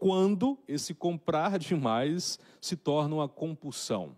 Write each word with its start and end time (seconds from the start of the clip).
quando 0.00 0.58
esse 0.66 0.94
comprar 0.94 1.58
demais 1.58 2.38
se 2.58 2.74
torna 2.74 3.16
uma 3.16 3.28
compulsão? 3.28 4.16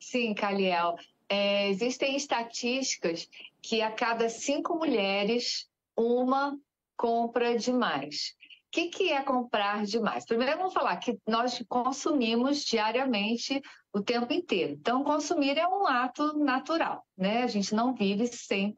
Sim, 0.00 0.32
Caliel. 0.32 0.96
É, 1.28 1.68
existem 1.68 2.16
estatísticas 2.16 3.28
que 3.62 3.82
a 3.82 3.92
cada 3.92 4.30
cinco 4.30 4.74
mulheres, 4.74 5.68
uma 5.94 6.58
compra 6.96 7.56
demais. 7.56 8.34
O 8.68 8.70
que, 8.72 8.86
que 8.88 9.12
é 9.12 9.22
comprar 9.22 9.84
demais? 9.84 10.24
Primeiro, 10.24 10.56
vamos 10.56 10.72
falar 10.72 10.96
que 10.96 11.18
nós 11.28 11.62
consumimos 11.68 12.64
diariamente 12.64 13.60
o 13.92 14.00
tempo 14.00 14.32
inteiro. 14.32 14.72
Então, 14.72 15.04
consumir 15.04 15.58
é 15.58 15.68
um 15.68 15.86
ato 15.86 16.38
natural, 16.38 17.04
né? 17.16 17.42
A 17.42 17.46
gente 17.46 17.74
não 17.74 17.94
vive 17.94 18.26
sem 18.26 18.74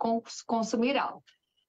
consumir 0.47 0.97
algo. 0.97 1.23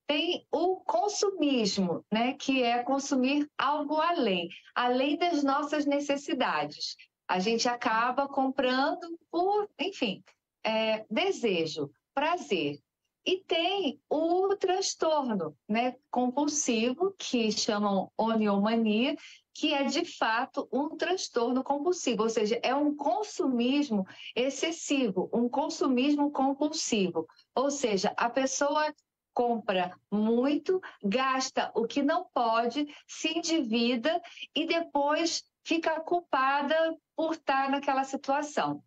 Tem 0.07 0.45
o 0.51 0.77
consumismo, 0.81 2.05
né? 2.11 2.33
Que 2.33 2.63
é 2.63 2.83
consumir 2.83 3.49
algo 3.57 3.95
além, 3.99 4.49
além 4.75 5.17
das 5.17 5.43
nossas 5.43 5.85
necessidades. 5.85 6.95
A 7.27 7.39
gente 7.39 7.67
acaba 7.67 8.27
comprando 8.27 9.17
por, 9.31 9.69
enfim, 9.79 10.23
é, 10.63 11.05
desejo, 11.09 11.89
prazer. 12.13 12.79
E 13.25 13.37
tem 13.37 14.01
o 14.09 14.53
transtorno 14.57 15.55
né, 15.67 15.95
compulsivo, 16.11 17.15
que 17.17 17.49
chamam 17.53 18.11
oniomania, 18.17 19.15
que 19.53 19.73
é 19.73 19.85
de 19.85 20.03
fato 20.03 20.67
um 20.71 20.97
transtorno 20.97 21.63
compulsivo, 21.63 22.23
ou 22.23 22.29
seja, 22.29 22.59
é 22.61 22.75
um 22.75 22.95
consumismo 22.95 24.05
excessivo, 24.35 25.29
um 25.31 25.47
consumismo 25.47 26.31
compulsivo. 26.31 27.25
Ou 27.55 27.71
seja, 27.71 28.13
a 28.17 28.29
pessoa 28.29 28.93
compra 29.33 29.97
muito, 30.11 30.81
gasta 31.03 31.71
o 31.75 31.85
que 31.85 32.01
não 32.01 32.25
pode, 32.33 32.87
se 33.07 33.29
endivida 33.37 34.21
e 34.55 34.65
depois 34.65 35.43
fica 35.63 35.99
culpada 36.01 36.75
por 37.15 37.33
estar 37.33 37.69
naquela 37.69 38.03
situação. 38.03 38.83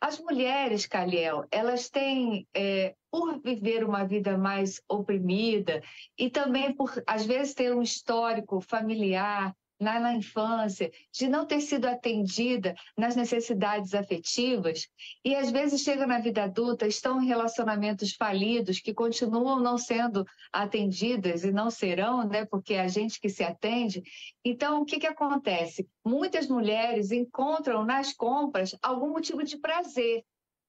As 0.00 0.20
mulheres, 0.20 0.86
Caliel, 0.86 1.44
elas 1.50 1.90
têm, 1.90 2.46
é, 2.54 2.94
por 3.10 3.40
viver 3.40 3.82
uma 3.82 4.04
vida 4.04 4.38
mais 4.38 4.80
oprimida 4.88 5.82
e 6.16 6.30
também 6.30 6.72
por, 6.72 7.02
às 7.04 7.26
vezes, 7.26 7.54
ter 7.54 7.74
um 7.74 7.82
histórico 7.82 8.60
familiar 8.60 9.54
na, 9.78 10.00
na 10.00 10.14
infância, 10.14 10.90
de 11.12 11.28
não 11.28 11.46
ter 11.46 11.60
sido 11.60 11.86
atendida 11.86 12.74
nas 12.96 13.14
necessidades 13.14 13.94
afetivas, 13.94 14.88
e 15.24 15.34
às 15.34 15.50
vezes 15.50 15.82
chegam 15.82 16.06
na 16.06 16.18
vida 16.18 16.44
adulta, 16.44 16.86
estão 16.86 17.22
em 17.22 17.26
relacionamentos 17.26 18.12
falidos 18.14 18.80
que 18.80 18.92
continuam 18.92 19.60
não 19.60 19.78
sendo 19.78 20.24
atendidas 20.52 21.44
e 21.44 21.52
não 21.52 21.70
serão, 21.70 22.26
né, 22.26 22.44
porque 22.44 22.74
é 22.74 22.80
a 22.80 22.88
gente 22.88 23.20
que 23.20 23.28
se 23.28 23.44
atende. 23.44 24.02
Então, 24.44 24.82
o 24.82 24.84
que, 24.84 24.98
que 24.98 25.06
acontece? 25.06 25.88
Muitas 26.04 26.48
mulheres 26.48 27.10
encontram 27.12 27.84
nas 27.84 28.12
compras 28.12 28.76
algum 28.82 29.10
motivo 29.10 29.42
de 29.44 29.58
prazer, 29.58 30.24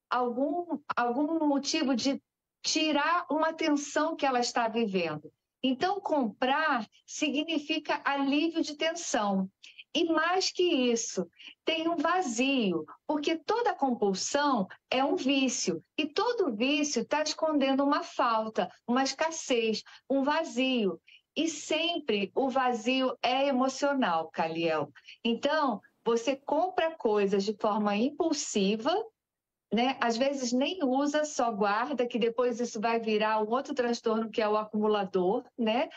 algum, 0.10 0.80
algum 0.96 1.48
motivo 1.48 1.96
de 1.96 2.22
tirar 2.62 3.26
uma 3.30 3.54
tensão 3.54 4.16
que 4.16 4.26
ela 4.26 4.40
está 4.40 4.68
vivendo. 4.68 5.32
Então, 5.64 6.00
comprar 6.00 6.88
significa 7.06 8.02
alívio 8.06 8.62
de 8.62 8.76
tensão. 8.76 9.50
E 9.94 10.06
mais 10.06 10.52
que 10.52 10.64
isso, 10.64 11.28
tem 11.66 11.88
um 11.88 11.96
vazio, 11.96 12.86
porque 13.08 13.36
toda 13.36 13.74
compulsão 13.74 14.68
é 14.90 15.04
um 15.04 15.16
vício, 15.16 15.84
e 15.98 16.06
todo 16.06 16.56
vício 16.56 17.02
está 17.02 17.24
escondendo 17.24 17.84
uma 17.84 18.04
falta, 18.04 18.70
uma 18.88 19.04
escassez, 19.04 19.84
um 20.08 20.24
vazio. 20.24 21.02
E 21.36 21.48
sempre 21.48 22.32
o 22.36 22.50
vazio 22.50 23.18
é 23.24 23.48
emocional, 23.48 24.30
Caliel. 24.30 24.92
Então, 25.24 25.82
você 26.06 26.36
compra 26.36 26.96
coisas 26.96 27.44
de 27.44 27.56
forma 27.56 27.96
impulsiva, 27.96 28.94
né? 29.72 29.98
Às 30.02 30.18
vezes 30.18 30.52
nem 30.52 30.84
usa, 30.84 31.24
só 31.26 31.52
guarda, 31.52 32.08
que 32.08 32.18
depois 32.18 32.60
isso 32.60 32.80
vai 32.80 33.00
virar 33.00 33.42
um 33.42 33.50
outro 33.50 33.74
transtorno 33.74 34.30
que 34.30 34.42
é 34.42 34.50
o 34.50 34.58
acumulador, 34.58 35.44
né? 35.58 35.90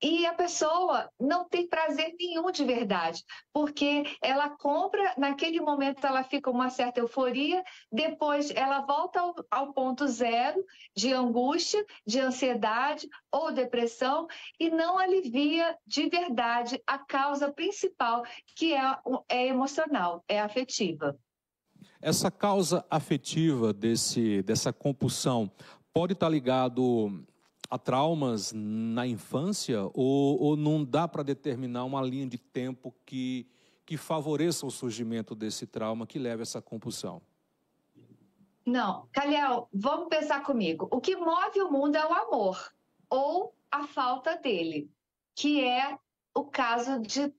E 0.00 0.24
a 0.26 0.32
pessoa 0.32 1.10
não 1.18 1.48
tem 1.48 1.66
prazer 1.66 2.14
nenhum 2.20 2.52
de 2.52 2.64
verdade, 2.64 3.24
porque 3.52 4.04
ela 4.22 4.48
compra, 4.48 5.14
naquele 5.18 5.60
momento 5.60 6.06
ela 6.06 6.22
fica 6.22 6.48
uma 6.48 6.70
certa 6.70 7.00
euforia, 7.00 7.64
depois 7.90 8.48
ela 8.52 8.82
volta 8.82 9.18
ao, 9.18 9.34
ao, 9.50 9.72
ponto 9.72 10.06
zero 10.06 10.64
de 10.94 11.12
angústia, 11.12 11.84
de 12.06 12.20
ansiedade 12.20 13.08
ou 13.32 13.50
depressão 13.50 14.28
e 14.60 14.70
não 14.70 14.96
alivia 14.96 15.76
de 15.84 16.08
verdade 16.08 16.80
a 16.86 16.98
causa 16.98 17.52
principal, 17.52 18.22
que 18.54 18.74
é, 18.74 18.98
é 19.28 19.48
emocional, 19.48 20.22
é 20.28 20.38
afetiva. 20.38 21.18
Essa 22.00 22.30
causa 22.30 22.84
afetiva 22.88 23.72
desse, 23.72 24.42
dessa 24.42 24.72
compulsão 24.72 25.50
pode 25.92 26.12
estar 26.12 26.28
ligado 26.28 27.24
a 27.68 27.76
traumas 27.76 28.52
na 28.54 29.06
infância 29.06 29.82
ou, 29.92 30.40
ou 30.40 30.56
não 30.56 30.84
dá 30.84 31.08
para 31.08 31.22
determinar 31.22 31.84
uma 31.84 32.00
linha 32.00 32.26
de 32.26 32.38
tempo 32.38 32.94
que, 33.04 33.46
que 33.84 33.96
favoreça 33.96 34.64
o 34.64 34.70
surgimento 34.70 35.34
desse 35.34 35.66
trauma 35.66 36.06
que 36.06 36.18
leva 36.18 36.42
a 36.42 36.44
essa 36.44 36.62
compulsão? 36.62 37.20
Não, 38.64 39.08
Calhau, 39.12 39.68
vamos 39.72 40.08
pensar 40.08 40.42
comigo. 40.44 40.88
O 40.90 41.00
que 41.00 41.16
move 41.16 41.60
o 41.60 41.70
mundo 41.70 41.96
é 41.96 42.06
o 42.06 42.12
amor 42.12 42.72
ou 43.10 43.54
a 43.70 43.86
falta 43.86 44.36
dele, 44.36 44.90
que 45.34 45.64
é 45.64 45.98
o 46.34 46.44
caso 46.44 47.00
de, 47.00 47.32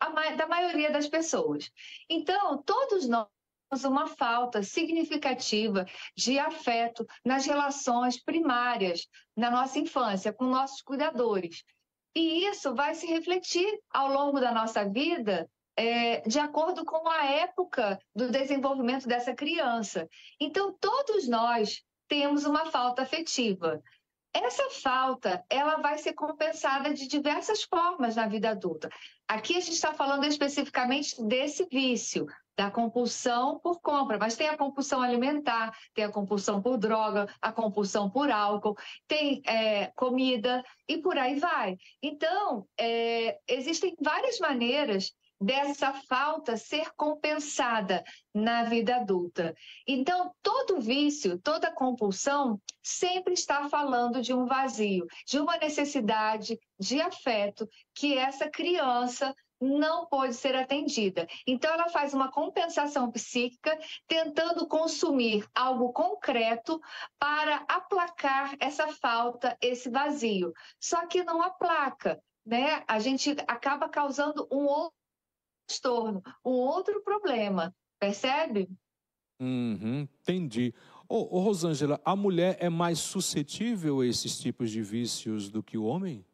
a, 0.00 0.30
da 0.36 0.46
maioria 0.46 0.90
das 0.90 1.06
pessoas. 1.06 1.70
Então, 2.08 2.62
todos 2.62 3.08
nós 3.08 3.26
uma 3.84 4.06
falta 4.06 4.62
significativa 4.62 5.84
de 6.16 6.38
afeto 6.38 7.06
nas 7.24 7.44
relações 7.46 8.22
primárias 8.22 9.06
na 9.36 9.50
nossa 9.50 9.78
infância 9.78 10.32
com 10.32 10.44
nossos 10.44 10.82
cuidadores. 10.82 11.64
E 12.14 12.46
isso 12.46 12.74
vai 12.74 12.94
se 12.94 13.06
refletir 13.06 13.78
ao 13.90 14.08
longo 14.10 14.40
da 14.40 14.52
nossa 14.52 14.88
vida 14.88 15.48
é, 15.76 16.20
de 16.20 16.38
acordo 16.38 16.84
com 16.84 17.06
a 17.08 17.26
época 17.26 17.98
do 18.14 18.30
desenvolvimento 18.30 19.06
dessa 19.06 19.34
criança. 19.34 20.08
Então, 20.40 20.74
todos 20.80 21.28
nós 21.28 21.84
temos 22.08 22.46
uma 22.46 22.66
falta 22.66 23.02
afetiva. 23.02 23.82
Essa 24.32 24.70
falta, 24.70 25.44
ela 25.48 25.76
vai 25.76 25.98
ser 25.98 26.12
compensada 26.12 26.92
de 26.92 27.06
diversas 27.06 27.62
formas 27.62 28.16
na 28.16 28.26
vida 28.26 28.50
adulta. 28.50 28.88
Aqui 29.28 29.56
a 29.56 29.60
gente 29.60 29.72
está 29.72 29.92
falando 29.92 30.24
especificamente 30.24 31.22
desse 31.22 31.66
vício, 31.70 32.26
da 32.56 32.70
compulsão 32.70 33.58
por 33.58 33.80
compra, 33.80 34.18
mas 34.18 34.36
tem 34.36 34.48
a 34.48 34.56
compulsão 34.56 35.02
alimentar, 35.02 35.76
tem 35.92 36.04
a 36.04 36.12
compulsão 36.12 36.62
por 36.62 36.78
droga, 36.78 37.28
a 37.40 37.52
compulsão 37.52 38.08
por 38.08 38.30
álcool, 38.30 38.76
tem 39.06 39.42
é, 39.46 39.88
comida 39.94 40.64
e 40.88 40.98
por 40.98 41.18
aí 41.18 41.38
vai. 41.38 41.76
Então, 42.02 42.66
é, 42.78 43.38
existem 43.46 43.94
várias 44.00 44.38
maneiras 44.38 45.14
dessa 45.40 45.92
falta 45.92 46.56
ser 46.56 46.90
compensada 46.96 48.02
na 48.34 48.64
vida 48.64 48.96
adulta. 48.96 49.54
Então, 49.86 50.34
todo 50.42 50.80
vício, 50.80 51.38
toda 51.38 51.70
compulsão 51.70 52.60
sempre 52.82 53.34
está 53.34 53.68
falando 53.68 54.22
de 54.22 54.32
um 54.32 54.46
vazio, 54.46 55.06
de 55.26 55.38
uma 55.38 55.58
necessidade 55.58 56.58
de 56.78 57.00
afeto 57.00 57.68
que 57.94 58.16
essa 58.16 58.48
criança 58.48 59.34
não 59.60 60.06
pode 60.06 60.34
ser 60.34 60.54
atendida. 60.54 61.26
Então, 61.46 61.72
ela 61.72 61.88
faz 61.88 62.12
uma 62.12 62.30
compensação 62.30 63.10
psíquica, 63.10 63.78
tentando 64.06 64.66
consumir 64.66 65.46
algo 65.54 65.92
concreto 65.92 66.80
para 67.18 67.64
aplacar 67.68 68.54
essa 68.60 68.88
falta, 68.88 69.56
esse 69.60 69.88
vazio. 69.90 70.52
Só 70.80 71.06
que 71.06 71.24
não 71.24 71.42
aplaca, 71.42 72.22
né? 72.44 72.84
A 72.86 72.98
gente 72.98 73.36
acaba 73.46 73.88
causando 73.88 74.46
um 74.50 74.66
outro 74.66 74.96
transtorno, 75.66 76.22
um 76.44 76.52
outro 76.52 77.02
problema, 77.02 77.74
percebe? 77.98 78.68
Uhum, 79.40 80.08
entendi. 80.22 80.72
Ô, 81.08 81.36
ô, 81.36 81.40
Rosângela, 81.40 82.00
a 82.04 82.16
mulher 82.16 82.56
é 82.60 82.70
mais 82.70 82.98
suscetível 82.98 84.00
a 84.00 84.06
esses 84.06 84.38
tipos 84.38 84.70
de 84.70 84.82
vícios 84.82 85.50
do 85.50 85.62
que 85.62 85.76
o 85.76 85.84
homem? 85.84 86.24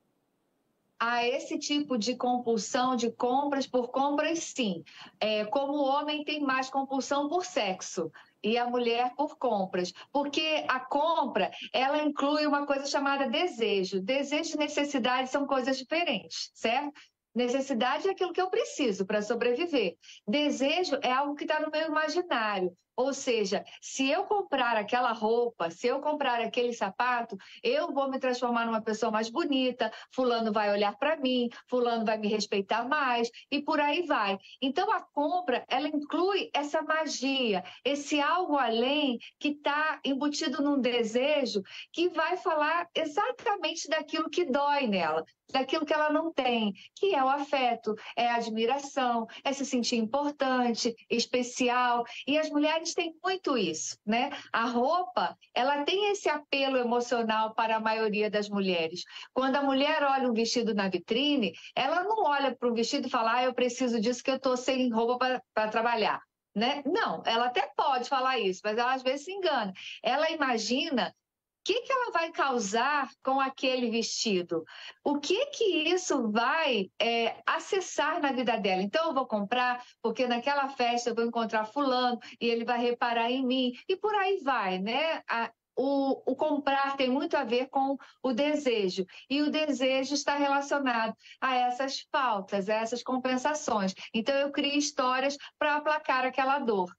A 1.04 1.26
esse 1.26 1.58
tipo 1.58 1.98
de 1.98 2.14
compulsão 2.14 2.94
de 2.94 3.10
compras 3.10 3.66
por 3.66 3.88
compras, 3.88 4.38
sim. 4.38 4.84
É, 5.18 5.44
como 5.46 5.72
o 5.72 5.84
homem 5.84 6.22
tem 6.22 6.40
mais 6.40 6.70
compulsão 6.70 7.28
por 7.28 7.44
sexo 7.44 8.08
e 8.40 8.56
a 8.56 8.70
mulher 8.70 9.12
por 9.16 9.36
compras, 9.36 9.92
porque 10.12 10.64
a 10.68 10.78
compra 10.78 11.50
ela 11.72 12.04
inclui 12.04 12.46
uma 12.46 12.64
coisa 12.64 12.86
chamada 12.86 13.28
desejo. 13.28 14.00
Desejo 14.00 14.54
e 14.54 14.58
necessidade 14.58 15.28
são 15.28 15.44
coisas 15.44 15.76
diferentes, 15.76 16.52
certo? 16.54 16.92
Necessidade 17.34 18.06
é 18.06 18.12
aquilo 18.12 18.32
que 18.32 18.40
eu 18.40 18.48
preciso 18.48 19.04
para 19.04 19.22
sobreviver. 19.22 19.96
Desejo 20.24 21.00
é 21.02 21.10
algo 21.10 21.34
que 21.34 21.42
está 21.42 21.58
no 21.58 21.72
meu 21.72 21.88
imaginário. 21.88 22.72
Ou 22.96 23.14
seja, 23.14 23.64
se 23.80 24.08
eu 24.08 24.24
comprar 24.24 24.76
aquela 24.76 25.12
roupa, 25.12 25.70
se 25.70 25.86
eu 25.86 26.00
comprar 26.00 26.40
aquele 26.40 26.72
sapato, 26.72 27.36
eu 27.62 27.92
vou 27.92 28.10
me 28.10 28.18
transformar 28.18 28.66
numa 28.66 28.82
pessoa 28.82 29.10
mais 29.10 29.30
bonita, 29.30 29.90
fulano 30.14 30.52
vai 30.52 30.70
olhar 30.70 30.96
para 30.96 31.16
mim, 31.16 31.48
fulano 31.68 32.04
vai 32.04 32.18
me 32.18 32.28
respeitar 32.28 32.86
mais 32.86 33.30
e 33.50 33.62
por 33.62 33.80
aí 33.80 34.02
vai. 34.02 34.36
Então 34.60 34.90
a 34.92 35.00
compra, 35.00 35.64
ela 35.68 35.88
inclui 35.88 36.50
essa 36.52 36.82
magia, 36.82 37.64
esse 37.84 38.20
algo 38.20 38.56
além 38.56 39.18
que 39.38 39.48
está 39.48 40.00
embutido 40.04 40.62
num 40.62 40.80
desejo 40.80 41.62
que 41.92 42.08
vai 42.10 42.36
falar 42.36 42.88
exatamente 42.94 43.88
daquilo 43.88 44.28
que 44.28 44.44
dói 44.44 44.86
nela, 44.86 45.24
daquilo 45.50 45.86
que 45.86 45.92
ela 45.92 46.10
não 46.10 46.32
tem, 46.32 46.72
que 46.96 47.14
é 47.14 47.22
o 47.22 47.28
afeto, 47.28 47.94
é 48.16 48.28
a 48.28 48.36
admiração, 48.36 49.26
é 49.44 49.52
se 49.52 49.64
sentir 49.64 49.96
importante, 49.96 50.94
especial. 51.10 52.04
E 52.26 52.38
as 52.38 52.50
mulheres 52.50 52.81
têm 52.94 53.14
muito 53.22 53.56
isso, 53.56 53.96
né? 54.04 54.30
A 54.52 54.64
roupa, 54.64 55.36
ela 55.54 55.84
tem 55.84 56.10
esse 56.10 56.28
apelo 56.28 56.76
emocional 56.76 57.54
para 57.54 57.76
a 57.76 57.80
maioria 57.80 58.30
das 58.30 58.48
mulheres. 58.48 59.02
Quando 59.32 59.56
a 59.56 59.62
mulher 59.62 60.02
olha 60.02 60.28
um 60.28 60.34
vestido 60.34 60.74
na 60.74 60.88
vitrine, 60.88 61.52
ela 61.74 62.02
não 62.02 62.24
olha 62.24 62.54
para 62.54 62.68
o 62.68 62.74
vestido 62.74 63.06
e 63.06 63.10
fala, 63.10 63.36
ah, 63.36 63.44
eu 63.44 63.54
preciso 63.54 64.00
disso 64.00 64.22
que 64.22 64.30
eu 64.30 64.36
estou 64.36 64.56
sem 64.56 64.90
roupa 64.92 65.42
para 65.54 65.68
trabalhar. 65.68 66.20
Né? 66.54 66.82
Não, 66.84 67.22
ela 67.24 67.46
até 67.46 67.70
pode 67.74 68.08
falar 68.08 68.38
isso, 68.38 68.60
mas 68.62 68.76
ela 68.76 68.92
às 68.92 69.02
vezes 69.02 69.24
se 69.24 69.32
engana. 69.32 69.72
Ela 70.02 70.30
imagina 70.30 71.14
que, 71.64 71.80
que 71.82 71.92
ela 71.92 72.10
vai 72.10 72.30
causar 72.32 73.08
com 73.22 73.40
aquele 73.40 73.90
vestido? 73.90 74.64
O 75.04 75.18
que 75.18 75.46
que 75.46 75.64
isso 75.88 76.30
vai 76.30 76.90
é, 77.00 77.36
acessar 77.46 78.20
na 78.20 78.32
vida 78.32 78.56
dela? 78.58 78.82
Então, 78.82 79.08
eu 79.08 79.14
vou 79.14 79.26
comprar 79.26 79.82
porque 80.02 80.26
naquela 80.26 80.68
festa 80.68 81.10
eu 81.10 81.14
vou 81.14 81.24
encontrar 81.24 81.64
fulano 81.64 82.18
e 82.40 82.48
ele 82.48 82.64
vai 82.64 82.80
reparar 82.80 83.30
em 83.30 83.46
mim 83.46 83.72
e 83.88 83.96
por 83.96 84.14
aí 84.14 84.38
vai, 84.42 84.78
né? 84.78 85.22
A, 85.28 85.50
o, 85.76 86.32
o, 86.32 86.36
comprar 86.36 86.96
tem 86.96 87.08
muito 87.08 87.34
a 87.34 87.44
ver 87.44 87.68
com 87.68 87.96
o 88.22 88.32
desejo, 88.34 89.06
e 89.28 89.40
o 89.40 89.50
desejo 89.50 90.12
está 90.12 90.36
relacionado 90.36 91.16
a 91.40 91.54
essas 91.54 92.00
faltas, 92.12 92.68
a 92.68 92.74
essas 92.74 93.02
compensações. 93.02 93.94
Então, 94.12 94.34
eu 94.34 94.52
crio 94.52 94.76
histórias 94.76 95.36
para 95.58 95.76
aplacar 95.76 96.26
aquela 96.26 96.58
dor. 96.58 96.94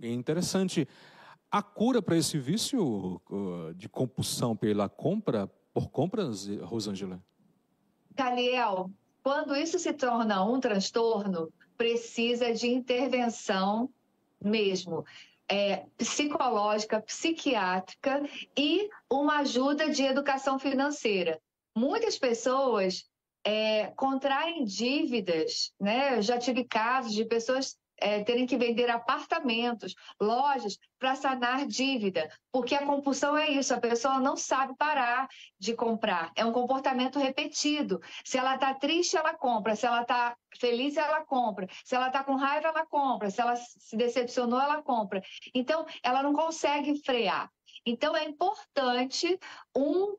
Interessante. 0.00 0.88
A 1.54 1.62
cura 1.62 2.02
para 2.02 2.16
esse 2.16 2.36
vício 2.36 3.20
de 3.76 3.88
compulsão 3.88 4.56
pela 4.56 4.88
compra, 4.88 5.46
por 5.72 5.88
compras, 5.88 6.48
Rosângela? 6.62 7.22
Caliel, 8.16 8.90
quando 9.22 9.54
isso 9.54 9.78
se 9.78 9.92
torna 9.92 10.44
um 10.44 10.58
transtorno, 10.58 11.52
precisa 11.76 12.52
de 12.52 12.66
intervenção 12.66 13.88
mesmo. 14.42 15.04
É, 15.48 15.86
psicológica, 15.96 17.00
psiquiátrica 17.00 18.28
e 18.58 18.90
uma 19.08 19.38
ajuda 19.38 19.90
de 19.90 20.02
educação 20.02 20.58
financeira. 20.58 21.40
Muitas 21.72 22.18
pessoas 22.18 23.08
é, 23.44 23.92
contraem 23.94 24.64
dívidas, 24.64 25.72
né? 25.78 26.18
Eu 26.18 26.22
já 26.22 26.36
tive 26.36 26.64
casos 26.64 27.12
de 27.12 27.24
pessoas 27.24 27.78
é, 27.98 28.22
terem 28.24 28.46
que 28.46 28.56
vender 28.56 28.90
apartamentos, 28.90 29.94
lojas, 30.20 30.78
para 30.98 31.14
sanar 31.14 31.66
dívida, 31.66 32.30
porque 32.50 32.74
a 32.74 32.86
compulsão 32.86 33.36
é 33.36 33.50
isso, 33.50 33.74
a 33.74 33.80
pessoa 33.80 34.18
não 34.18 34.36
sabe 34.36 34.74
parar 34.76 35.28
de 35.58 35.74
comprar, 35.74 36.32
é 36.34 36.44
um 36.44 36.52
comportamento 36.52 37.18
repetido. 37.18 38.00
Se 38.24 38.38
ela 38.38 38.54
está 38.54 38.72
triste, 38.74 39.16
ela 39.16 39.34
compra, 39.34 39.76
se 39.76 39.86
ela 39.86 40.02
está 40.02 40.36
feliz, 40.58 40.96
ela 40.96 41.24
compra, 41.24 41.68
se 41.84 41.94
ela 41.94 42.06
está 42.06 42.24
com 42.24 42.36
raiva, 42.36 42.68
ela 42.68 42.86
compra, 42.86 43.30
se 43.30 43.40
ela 43.40 43.56
se 43.56 43.96
decepcionou, 43.96 44.60
ela 44.60 44.82
compra. 44.82 45.22
Então, 45.54 45.84
ela 46.02 46.22
não 46.22 46.32
consegue 46.32 46.96
frear. 47.04 47.50
Então, 47.84 48.16
é 48.16 48.24
importante 48.24 49.38
um 49.76 50.16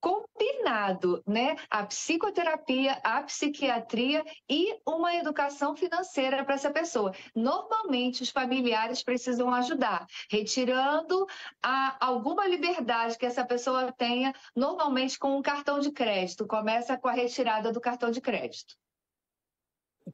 combinado, 0.00 1.22
né? 1.26 1.56
A 1.70 1.84
psicoterapia, 1.84 3.00
a 3.02 3.22
psiquiatria 3.22 4.24
e 4.48 4.78
uma 4.86 5.14
educação 5.14 5.76
financeira 5.76 6.44
para 6.44 6.54
essa 6.54 6.70
pessoa. 6.70 7.12
Normalmente, 7.34 8.22
os 8.22 8.30
familiares 8.30 9.02
precisam 9.02 9.52
ajudar, 9.52 10.06
retirando 10.30 11.26
a, 11.62 11.96
alguma 12.04 12.46
liberdade 12.46 13.18
que 13.18 13.26
essa 13.26 13.44
pessoa 13.44 13.92
tenha, 13.92 14.34
normalmente 14.54 15.18
com 15.18 15.36
um 15.36 15.42
cartão 15.42 15.80
de 15.80 15.90
crédito. 15.90 16.46
Começa 16.46 16.96
com 16.96 17.08
a 17.08 17.12
retirada 17.12 17.72
do 17.72 17.80
cartão 17.80 18.10
de 18.10 18.20
crédito 18.20 18.76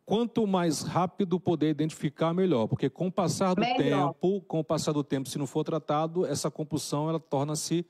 quanto 0.06 0.46
mais 0.46 0.82
rápido 0.82 1.38
poder 1.38 1.68
identificar, 1.68 2.32
melhor, 2.32 2.66
porque 2.66 2.88
com 2.88 3.08
o 3.08 3.12
passar 3.12 3.54
do 3.54 3.60
melhor. 3.60 4.14
tempo, 4.14 4.40
com 4.42 4.60
o 4.60 4.64
passar 4.64 4.92
do 4.92 5.04
tempo, 5.04 5.28
se 5.28 5.38
não 5.38 5.46
for 5.46 5.64
tratado, 5.64 6.24
essa 6.24 6.50
compulsão 6.50 7.08
ela 7.08 7.20
torna-se 7.20 7.86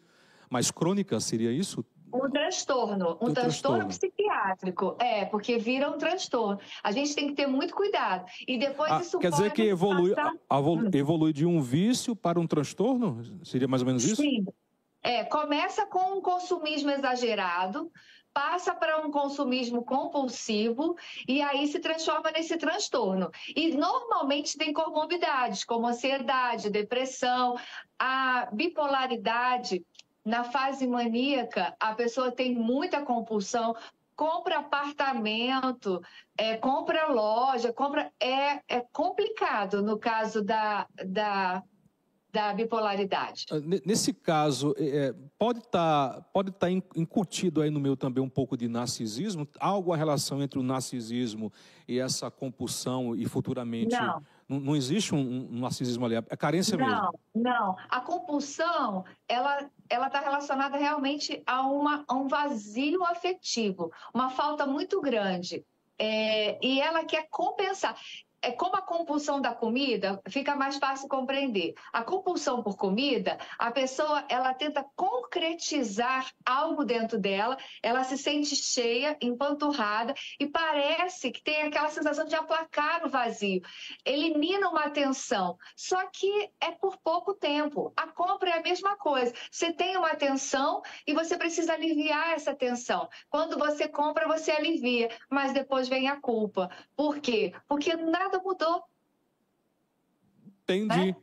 mais 0.52 0.70
crônica, 0.70 1.18
seria 1.18 1.50
isso? 1.50 1.84
Um 2.12 2.28
transtorno, 2.30 3.08
um, 3.08 3.30
um 3.30 3.32
transtorno, 3.32 3.32
transtorno, 3.32 3.88
psiquiátrico, 3.88 4.96
é, 5.00 5.24
porque 5.24 5.56
vira 5.56 5.90
um 5.90 5.96
transtorno. 5.96 6.60
A 6.84 6.92
gente 6.92 7.14
tem 7.14 7.28
que 7.28 7.32
ter 7.32 7.46
muito 7.46 7.74
cuidado. 7.74 8.26
E 8.46 8.58
depois 8.58 8.92
ah, 8.92 9.00
isso 9.00 9.18
Quer 9.18 9.30
dizer 9.30 9.50
que 9.52 9.62
evolui, 9.62 10.14
passar... 10.14 10.34
Hum. 10.60 10.90
evolui 10.92 11.32
de 11.32 11.46
um 11.46 11.62
vício 11.62 12.14
para 12.14 12.38
um 12.38 12.46
transtorno? 12.46 13.22
Seria 13.42 13.66
mais 13.66 13.80
ou 13.80 13.86
menos 13.86 14.04
isso? 14.04 14.20
Sim. 14.20 14.44
É, 15.02 15.24
começa 15.24 15.86
com 15.86 16.18
um 16.18 16.20
consumismo 16.20 16.90
exagerado, 16.90 17.90
passa 18.32 18.74
para 18.74 19.04
um 19.04 19.10
consumismo 19.10 19.82
compulsivo 19.82 20.96
e 21.28 21.42
aí 21.42 21.66
se 21.66 21.80
transforma 21.80 22.30
nesse 22.30 22.56
transtorno. 22.56 23.30
E 23.54 23.74
normalmente 23.74 24.56
tem 24.56 24.72
comorbidades, 24.72 25.64
como 25.64 25.86
ansiedade, 25.86 26.70
depressão, 26.70 27.56
a 27.98 28.48
bipolaridade 28.52 29.84
na 30.24 30.44
fase 30.44 30.86
maníaca, 30.86 31.74
a 31.80 31.94
pessoa 31.94 32.30
tem 32.30 32.54
muita 32.54 33.02
compulsão, 33.02 33.74
compra 34.14 34.58
apartamento, 34.58 36.00
é, 36.36 36.56
compra 36.56 37.08
loja, 37.08 37.72
compra. 37.72 38.12
É, 38.20 38.60
é 38.68 38.80
complicado 38.92 39.82
no 39.82 39.98
caso 39.98 40.42
da, 40.42 40.86
da, 41.04 41.62
da 42.32 42.54
bipolaridade. 42.54 43.46
Ah, 43.50 43.56
nesse 43.84 44.12
caso, 44.12 44.74
é, 44.78 45.08
é 45.08 45.14
pode 45.38 45.58
estar 45.58 46.14
tá, 46.14 46.20
pode 46.32 46.52
tá 46.52 46.70
incutido 46.70 47.60
aí 47.60 47.70
no 47.70 47.80
meu 47.80 47.96
também 47.96 48.22
um 48.22 48.28
pouco 48.28 48.56
de 48.56 48.68
narcisismo? 48.68 49.48
Há 49.58 49.68
alguma 49.68 49.96
relação 49.96 50.40
entre 50.40 50.58
o 50.58 50.62
narcisismo 50.62 51.52
e 51.88 51.98
essa 51.98 52.30
compulsão 52.30 53.16
e 53.16 53.26
futuramente. 53.26 53.96
Não 53.96 54.22
não, 54.48 54.60
não 54.60 54.76
existe 54.76 55.14
um, 55.14 55.48
um, 55.50 55.60
narcisismo 55.60 56.04
ali, 56.04 56.16
é 56.16 56.36
carência 56.36 56.76
não, 56.76 56.86
mesmo. 56.86 57.02
Não, 57.34 57.42
não. 57.42 57.76
A 57.88 58.00
compulsão, 58.00 59.04
ela 59.28 59.70
ela 59.88 60.06
está 60.06 60.20
relacionada 60.20 60.78
realmente 60.78 61.42
a, 61.46 61.66
uma, 61.66 62.04
a 62.08 62.14
um 62.14 62.26
vazio 62.26 63.04
afetivo, 63.04 63.92
uma 64.14 64.30
falta 64.30 64.66
muito 64.66 65.00
grande. 65.02 65.64
É, 65.98 66.58
e 66.66 66.80
ela 66.80 67.04
quer 67.04 67.28
compensar 67.30 67.94
é 68.42 68.50
como 68.50 68.76
a 68.76 68.82
compulsão 68.82 69.40
da 69.40 69.54
comida, 69.54 70.20
fica 70.28 70.56
mais 70.56 70.76
fácil 70.76 71.08
compreender. 71.08 71.74
A 71.92 72.02
compulsão 72.02 72.62
por 72.62 72.76
comida, 72.76 73.38
a 73.58 73.70
pessoa 73.70 74.24
ela 74.28 74.52
tenta 74.52 74.84
concretizar 74.96 76.28
algo 76.44 76.84
dentro 76.84 77.18
dela, 77.18 77.56
ela 77.82 78.02
se 78.02 78.18
sente 78.18 78.56
cheia, 78.56 79.16
empanturrada 79.20 80.12
e 80.40 80.46
parece 80.46 81.30
que 81.30 81.42
tem 81.42 81.62
aquela 81.62 81.88
sensação 81.88 82.26
de 82.26 82.34
aplacar 82.34 83.06
o 83.06 83.08
vazio, 83.08 83.62
elimina 84.04 84.68
uma 84.68 84.90
tensão. 84.90 85.56
Só 85.76 86.04
que 86.10 86.50
é 86.60 86.72
por 86.72 86.96
pouco 86.98 87.34
tempo. 87.34 87.92
A 87.96 88.08
compra 88.08 88.50
é 88.50 88.58
a 88.58 88.62
mesma 88.62 88.96
coisa. 88.96 89.32
Você 89.50 89.72
tem 89.72 89.96
uma 89.96 90.16
tensão 90.16 90.82
e 91.06 91.14
você 91.14 91.36
precisa 91.36 91.74
aliviar 91.74 92.32
essa 92.32 92.54
tensão. 92.54 93.08
Quando 93.30 93.56
você 93.58 93.86
compra, 93.86 94.26
você 94.26 94.50
alivia, 94.50 95.08
mas 95.30 95.52
depois 95.52 95.88
vem 95.88 96.08
a 96.08 96.20
culpa. 96.20 96.68
Por 96.96 97.20
quê? 97.20 97.52
Porque 97.68 97.94
nada 97.94 98.31
nada 98.32 98.42
mudou. 98.42 98.82
Entendi. 100.62 101.06
Né? 101.06 101.16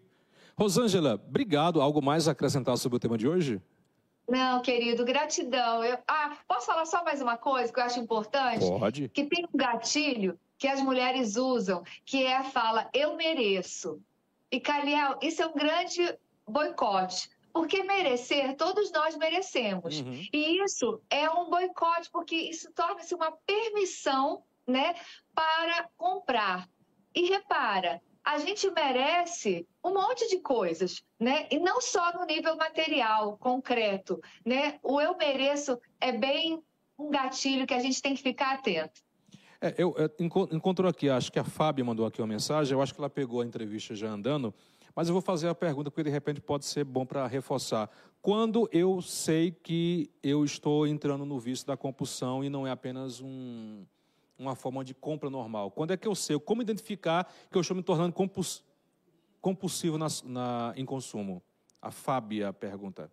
Rosângela, 0.56 1.16
obrigado. 1.16 1.82
Algo 1.82 2.01
mais 2.01 2.28
a 2.28 2.32
acrescentar 2.32 2.78
sobre 2.78 2.98
o 2.98 3.00
tema 3.00 3.18
de 3.18 3.28
hoje? 3.28 3.62
Não, 4.28 4.62
querido, 4.62 5.04
gratidão. 5.04 5.84
Eu... 5.84 5.98
Ah, 6.08 6.38
posso 6.48 6.68
falar 6.68 6.86
só 6.86 7.04
mais 7.04 7.22
uma 7.22 7.38
coisa 7.38 7.74
que 7.74 7.80
eu 7.80 7.84
acho 7.84 8.00
importante? 8.00 8.60
Pode. 8.60 9.10
Que 9.10 9.25
tem 9.25 9.46
um 9.46 9.58
gatilho 9.58 10.39
que 10.58 10.68
as 10.68 10.82
mulheres 10.82 11.36
usam, 11.36 11.84
que 12.06 12.25
é 12.25 12.38
a 12.38 12.44
fala, 12.44 12.89
eu 12.94 13.16
mereço. 13.16 14.00
E, 14.51 14.60
Caliel, 14.60 15.18
isso 15.22 15.42
é 15.42 15.48
um 15.48 15.54
grande 15.54 16.16
boicote. 16.48 17.30
Porque 17.51 17.82
merecer, 17.82 18.56
todos 18.56 18.92
nós 18.92 19.18
merecemos. 19.18 20.01
Uhum. 20.01 20.28
E 20.32 20.63
isso 20.63 21.01
é 21.10 21.30
um 21.30 21.50
boicote, 21.50 22.10
porque 22.12 22.36
isso 22.36 22.72
torna-se 22.74 23.16
uma 23.16 23.32
permissão 23.32 24.44
né, 24.68 24.94
para 25.34 25.89
comprar. 25.98 26.70
E 27.16 27.28
repara, 27.30 28.01
a 28.24 28.38
gente 28.38 28.70
merece 28.72 29.68
um 29.84 29.94
monte 29.94 30.28
de 30.30 30.39
coisas, 30.39 31.04
né? 31.20 31.48
E 31.50 31.60
não 31.60 31.82
só 31.82 32.13
no 32.13 32.25
nível 32.25 32.56
material, 32.56 33.38
concreto, 33.38 34.22
né? 34.46 34.80
O 34.84 35.01
eu 35.01 35.18
mereço 35.18 35.80
é 36.00 36.12
bem 36.12 36.62
um 36.98 37.10
gatilho 37.10 37.66
que 37.66 37.74
a 37.74 37.80
gente 37.80 38.01
tem 38.01 38.13
que 38.13 38.22
ficar 38.22 38.54
atento. 38.54 39.01
É, 39.62 39.74
eu, 39.78 39.96
eu 39.98 40.10
encontrou 40.51 40.89
aqui, 40.89 41.10
acho 41.10 41.32
que 41.32 41.39
a 41.39 41.44
Fábio 41.44 41.86
mandou 41.86 42.06
aqui 42.06 42.22
uma 42.22 42.28
mensagem, 42.28 42.74
eu 42.74 42.82
acho 42.82 42.94
que 42.94 43.01
ela 43.01 43.10
pegou 43.10 43.42
a 43.42 43.46
entrevista 43.46 43.94
já 43.94 44.08
andando, 44.08 44.54
mas 44.96 45.08
eu 45.08 45.13
vou 45.13 45.22
fazer 45.22 45.50
a 45.50 45.56
pergunta 45.56 45.89
porque 45.89 46.04
de 46.04 46.10
repente 46.10 46.39
pode 46.39 46.66
ser 46.66 46.84
bom 46.84 47.06
para 47.06 47.25
reforçar. 47.28 47.89
Quando 48.22 48.70
eu 48.72 49.01
sei 49.01 49.51
que 49.51 50.10
eu 50.22 50.46
estou 50.46 50.86
entrando 50.86 51.25
no 51.25 51.39
vício 51.39 51.66
da 51.66 51.75
compulsão 51.75 52.44
e 52.44 52.50
não 52.50 52.68
é 52.68 52.72
apenas 52.72 53.22
um, 53.22 53.86
uma 54.39 54.55
forma 54.55 54.84
de 54.84 54.93
compra 54.93 55.29
normal? 55.29 55.69
Quando 55.69 55.91
é 55.91 55.98
que 55.98 56.08
eu 56.08 56.15
sei? 56.15 56.39
Como 56.39 56.62
identificar 56.62 57.31
que 57.51 57.58
eu 57.58 57.62
estou 57.62 57.75
me 57.75 57.84
tornando 57.84 58.13
compuls, 58.13 58.63
compulsivo 59.41 59.98
na, 59.98 60.08
na, 60.24 60.74
em 60.75 60.86
consumo? 60.86 61.43
A 61.81 61.91
Fábia 61.91 62.51
pergunta. 62.53 63.12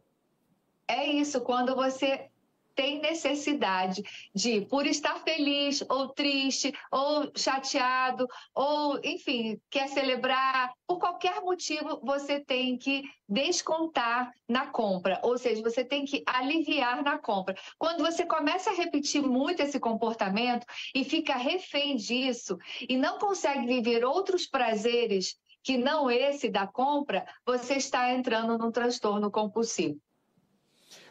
É 0.89 1.05
isso, 1.05 1.41
quando 1.41 1.75
você 1.75 2.31
tem 2.77 3.01
necessidade 3.01 4.03
de, 4.35 4.61
por 4.61 4.87
estar 4.87 5.19
feliz 5.25 5.83
ou 5.89 6.11
triste 6.11 6.73
ou 6.93 7.33
chateado 7.35 8.29
ou, 8.55 9.01
enfim, 9.03 9.59
quer 9.71 9.89
celebrar, 9.89 10.73
por 10.87 10.99
qualquer 10.99 11.41
motivo, 11.41 11.99
você 12.05 12.39
tem 12.39 12.77
que 12.77 13.03
descontar 13.29 14.31
na 14.49 14.67
compra, 14.67 15.19
ou 15.23 15.37
seja, 15.37 15.63
você 15.63 15.85
tem 15.85 16.05
que 16.05 16.23
aliviar 16.27 17.03
na 17.03 17.19
compra. 17.19 17.57
Quando 17.79 18.05
você 18.05 18.25
começa 18.25 18.71
a 18.71 18.75
repetir 18.75 19.23
muito 19.23 19.63
esse 19.63 19.81
comportamento 19.81 20.67
e 20.95 21.03
fica 21.03 21.35
refém 21.35 21.97
disso 21.97 22.59
e 22.89 22.97
não 22.97 23.19
consegue 23.19 23.67
viver 23.67 24.05
outros 24.05 24.47
prazeres 24.47 25.37
que 25.63 25.77
não 25.77 26.09
esse 26.09 26.49
da 26.49 26.67
compra, 26.67 27.27
você 27.45 27.75
está 27.75 28.13
entrando 28.13 28.57
num 28.57 28.71
transtorno 28.71 29.31
compulsivo. 29.33 30.01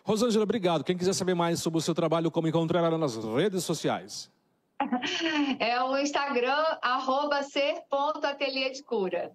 Rosângela, 0.03 0.43
obrigado. 0.43 0.83
Quem 0.83 0.97
quiser 0.97 1.13
saber 1.13 1.33
mais 1.33 1.59
sobre 1.59 1.79
o 1.79 1.81
seu 1.81 1.95
trabalho, 1.95 2.29
como 2.31 2.47
encontrar 2.47 2.83
ela 2.83 2.97
nas 2.97 3.15
redes 3.15 3.63
sociais? 3.63 4.31
É 5.59 5.81
o 5.81 5.97
Instagram, 5.97 6.63
arroba 6.81 7.41
ser.ateliê 7.43 8.71
de 8.71 8.83
cura. 8.83 9.31